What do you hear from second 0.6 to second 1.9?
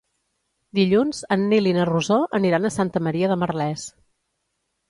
Dilluns en Nil i na